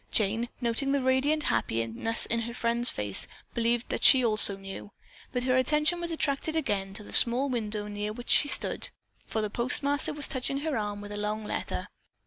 Jane, 0.09 0.49
noting 0.59 0.93
the 0.93 1.03
radiant 1.03 1.43
happiness 1.43 2.25
in 2.25 2.39
her 2.41 2.55
friend's 2.55 2.89
face, 2.89 3.27
believed 3.53 3.89
that 3.89 4.03
she 4.03 4.25
also 4.25 4.57
knew, 4.57 4.89
but 5.31 5.43
her 5.43 5.55
attention 5.55 6.01
was 6.01 6.11
attracted 6.11 6.55
again 6.55 6.95
to 6.95 7.03
the 7.03 7.13
small 7.13 7.49
window 7.49 7.87
near 7.87 8.11
which 8.11 8.31
she 8.31 8.47
stood, 8.47 8.89
for 9.27 9.41
the 9.41 9.49
postmaster 9.51 10.11
was 10.11 10.27
touching 10.27 10.61
her 10.61 10.75
arm 10.75 11.01
with 11.01 11.11
a 11.11 11.17
long 11.17 11.43
letter. 11.43 11.87